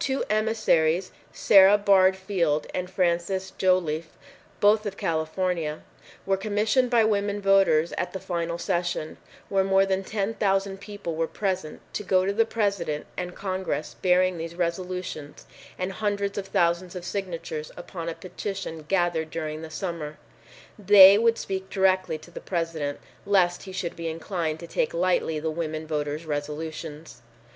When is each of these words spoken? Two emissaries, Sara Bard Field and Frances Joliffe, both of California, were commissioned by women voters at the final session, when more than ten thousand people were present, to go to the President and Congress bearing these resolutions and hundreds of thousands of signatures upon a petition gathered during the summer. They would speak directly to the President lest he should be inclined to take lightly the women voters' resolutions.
Two 0.00 0.24
emissaries, 0.28 1.12
Sara 1.32 1.78
Bard 1.78 2.16
Field 2.16 2.66
and 2.74 2.90
Frances 2.90 3.52
Joliffe, 3.52 4.18
both 4.58 4.84
of 4.84 4.96
California, 4.96 5.82
were 6.26 6.36
commissioned 6.36 6.90
by 6.90 7.04
women 7.04 7.40
voters 7.40 7.92
at 7.92 8.12
the 8.12 8.18
final 8.18 8.58
session, 8.58 9.16
when 9.48 9.66
more 9.66 9.86
than 9.86 10.02
ten 10.02 10.34
thousand 10.34 10.80
people 10.80 11.14
were 11.14 11.28
present, 11.28 11.80
to 11.92 12.02
go 12.02 12.26
to 12.26 12.32
the 12.32 12.44
President 12.44 13.06
and 13.16 13.36
Congress 13.36 13.94
bearing 14.02 14.38
these 14.38 14.56
resolutions 14.56 15.46
and 15.78 15.92
hundreds 15.92 16.36
of 16.36 16.48
thousands 16.48 16.96
of 16.96 17.04
signatures 17.04 17.70
upon 17.76 18.08
a 18.08 18.14
petition 18.14 18.82
gathered 18.88 19.30
during 19.30 19.62
the 19.62 19.70
summer. 19.70 20.18
They 20.80 21.16
would 21.16 21.38
speak 21.38 21.70
directly 21.70 22.18
to 22.18 22.32
the 22.32 22.40
President 22.40 22.98
lest 23.24 23.62
he 23.62 23.70
should 23.72 23.94
be 23.94 24.08
inclined 24.08 24.58
to 24.58 24.66
take 24.66 24.92
lightly 24.92 25.38
the 25.38 25.48
women 25.48 25.86
voters' 25.86 26.26
resolutions. 26.26 27.22